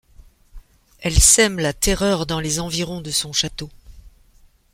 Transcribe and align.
Elle 1.01 1.19
sème 1.19 1.59
la 1.59 1.73
terreur 1.73 2.25
dans 2.25 2.39
les 2.39 2.59
environs 2.59 3.01
de 3.01 3.11
son 3.11 3.33
château. 3.33 3.69